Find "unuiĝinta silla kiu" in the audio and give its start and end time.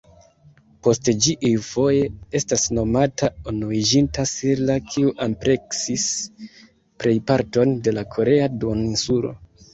3.51-5.13